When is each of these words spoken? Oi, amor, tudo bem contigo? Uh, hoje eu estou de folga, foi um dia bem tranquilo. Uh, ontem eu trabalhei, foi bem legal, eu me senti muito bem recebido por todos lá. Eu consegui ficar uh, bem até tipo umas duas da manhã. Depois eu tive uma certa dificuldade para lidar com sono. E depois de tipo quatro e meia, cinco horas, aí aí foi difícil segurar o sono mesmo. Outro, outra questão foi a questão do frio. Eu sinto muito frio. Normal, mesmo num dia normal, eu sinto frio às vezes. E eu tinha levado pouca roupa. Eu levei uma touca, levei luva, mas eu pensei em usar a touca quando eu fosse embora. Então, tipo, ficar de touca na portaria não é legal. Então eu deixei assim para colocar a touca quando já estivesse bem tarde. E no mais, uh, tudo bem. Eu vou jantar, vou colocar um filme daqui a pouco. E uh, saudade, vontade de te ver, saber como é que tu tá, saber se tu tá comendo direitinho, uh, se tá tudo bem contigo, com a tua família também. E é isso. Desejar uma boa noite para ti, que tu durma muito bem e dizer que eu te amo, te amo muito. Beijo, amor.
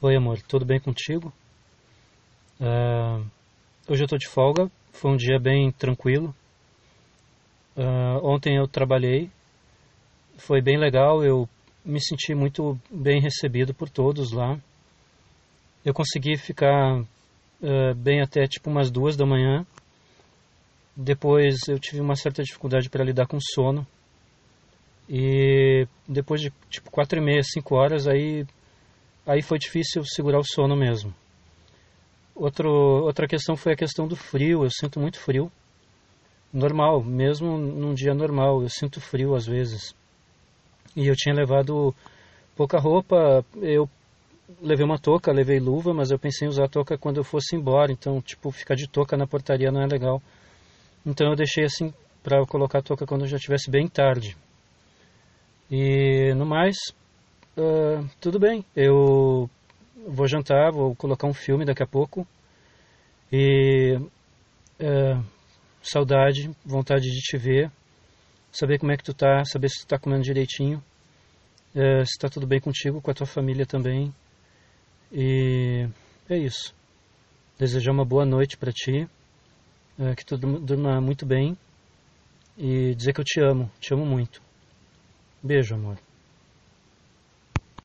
Oi, 0.00 0.14
amor, 0.14 0.40
tudo 0.42 0.64
bem 0.64 0.78
contigo? 0.78 1.32
Uh, 2.60 3.26
hoje 3.88 4.02
eu 4.02 4.04
estou 4.04 4.16
de 4.16 4.28
folga, 4.28 4.70
foi 4.92 5.10
um 5.10 5.16
dia 5.16 5.40
bem 5.40 5.72
tranquilo. 5.72 6.32
Uh, 7.76 8.24
ontem 8.24 8.58
eu 8.58 8.68
trabalhei, 8.68 9.28
foi 10.36 10.62
bem 10.62 10.78
legal, 10.78 11.24
eu 11.24 11.48
me 11.84 12.00
senti 12.00 12.32
muito 12.32 12.78
bem 12.88 13.20
recebido 13.20 13.74
por 13.74 13.90
todos 13.90 14.30
lá. 14.30 14.56
Eu 15.84 15.92
consegui 15.92 16.36
ficar 16.36 17.00
uh, 17.00 17.94
bem 17.96 18.20
até 18.20 18.46
tipo 18.46 18.70
umas 18.70 18.92
duas 18.92 19.16
da 19.16 19.26
manhã. 19.26 19.66
Depois 20.94 21.56
eu 21.66 21.76
tive 21.76 22.00
uma 22.00 22.14
certa 22.14 22.44
dificuldade 22.44 22.88
para 22.88 23.02
lidar 23.02 23.26
com 23.26 23.40
sono. 23.40 23.84
E 25.08 25.88
depois 26.06 26.40
de 26.40 26.52
tipo 26.70 26.88
quatro 26.88 27.18
e 27.18 27.20
meia, 27.20 27.42
cinco 27.42 27.74
horas, 27.74 28.06
aí 28.06 28.46
aí 29.28 29.42
foi 29.42 29.58
difícil 29.58 30.02
segurar 30.04 30.38
o 30.38 30.44
sono 30.44 30.74
mesmo. 30.74 31.14
Outro, 32.34 32.70
outra 32.70 33.28
questão 33.28 33.56
foi 33.56 33.74
a 33.74 33.76
questão 33.76 34.08
do 34.08 34.16
frio. 34.16 34.64
Eu 34.64 34.70
sinto 34.70 34.98
muito 34.98 35.20
frio. 35.20 35.52
Normal, 36.52 37.04
mesmo 37.04 37.58
num 37.58 37.92
dia 37.92 38.14
normal, 38.14 38.62
eu 38.62 38.70
sinto 38.70 39.00
frio 39.00 39.34
às 39.34 39.44
vezes. 39.44 39.94
E 40.96 41.06
eu 41.06 41.14
tinha 41.14 41.34
levado 41.34 41.94
pouca 42.56 42.78
roupa. 42.78 43.44
Eu 43.56 43.88
levei 44.62 44.84
uma 44.84 44.98
touca, 44.98 45.30
levei 45.30 45.60
luva, 45.60 45.92
mas 45.92 46.10
eu 46.10 46.18
pensei 46.18 46.46
em 46.46 46.50
usar 46.50 46.64
a 46.64 46.68
touca 46.68 46.96
quando 46.96 47.18
eu 47.18 47.24
fosse 47.24 47.54
embora. 47.54 47.92
Então, 47.92 48.22
tipo, 48.22 48.50
ficar 48.50 48.76
de 48.76 48.88
touca 48.88 49.16
na 49.16 49.26
portaria 49.26 49.70
não 49.70 49.82
é 49.82 49.86
legal. 49.86 50.22
Então 51.04 51.28
eu 51.28 51.36
deixei 51.36 51.64
assim 51.64 51.92
para 52.22 52.44
colocar 52.46 52.78
a 52.78 52.82
touca 52.82 53.04
quando 53.04 53.26
já 53.26 53.36
estivesse 53.36 53.70
bem 53.70 53.86
tarde. 53.88 54.36
E 55.70 56.32
no 56.34 56.46
mais, 56.46 56.76
uh, 57.58 58.08
tudo 58.20 58.38
bem. 58.38 58.64
Eu 58.74 59.50
vou 60.06 60.26
jantar, 60.26 60.72
vou 60.72 60.94
colocar 60.94 61.26
um 61.26 61.34
filme 61.34 61.64
daqui 61.64 61.82
a 61.82 61.86
pouco. 61.86 62.26
E 63.32 63.96
uh, 64.80 65.24
saudade, 65.82 66.50
vontade 66.64 67.04
de 67.04 67.20
te 67.20 67.36
ver, 67.36 67.70
saber 68.50 68.78
como 68.78 68.92
é 68.92 68.96
que 68.96 69.04
tu 69.04 69.12
tá, 69.12 69.44
saber 69.44 69.68
se 69.68 69.80
tu 69.80 69.88
tá 69.88 69.98
comendo 69.98 70.22
direitinho, 70.22 70.82
uh, 71.74 72.06
se 72.06 72.18
tá 72.18 72.28
tudo 72.28 72.46
bem 72.46 72.60
contigo, 72.60 73.00
com 73.00 73.10
a 73.10 73.14
tua 73.14 73.26
família 73.26 73.66
também. 73.66 74.14
E 75.12 75.88
é 76.28 76.38
isso. 76.38 76.74
Desejar 77.58 77.92
uma 77.92 78.04
boa 78.04 78.24
noite 78.24 78.56
para 78.56 78.70
ti, 78.70 79.08
que 80.16 80.24
tu 80.24 80.36
durma 80.36 81.00
muito 81.00 81.26
bem 81.26 81.58
e 82.56 82.94
dizer 82.94 83.12
que 83.12 83.20
eu 83.20 83.24
te 83.24 83.40
amo, 83.40 83.68
te 83.80 83.92
amo 83.92 84.06
muito. 84.06 84.40
Beijo, 85.42 85.74
amor. 85.74 86.07